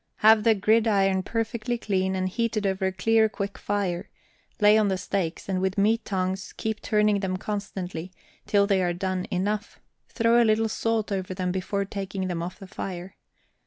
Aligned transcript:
Have 0.25 0.43
the 0.43 0.55
gridiron 0.55 1.21
perfectly 1.21 1.77
clean, 1.77 2.15
and 2.15 2.27
heated 2.27 2.65
over 2.65 2.87
a 2.87 2.91
clear 2.91 3.29
quick 3.29 3.59
fire, 3.59 4.09
lay 4.59 4.75
on 4.75 4.87
the 4.87 4.97
steaks, 4.97 5.47
and 5.47 5.61
with 5.61 5.77
meat 5.77 6.03
tongs, 6.05 6.53
keep 6.57 6.81
turning 6.81 7.19
them 7.19 7.37
constantly, 7.37 8.11
till 8.47 8.65
they 8.65 8.81
are 8.81 8.93
done 8.93 9.27
enough; 9.29 9.79
throw 10.09 10.41
a 10.41 10.43
little 10.43 10.69
salt 10.69 11.11
over 11.11 11.35
them 11.35 11.51
before 11.51 11.85
taking 11.85 12.27
them 12.29 12.41
off 12.41 12.57
the 12.57 12.65
fire. 12.65 13.15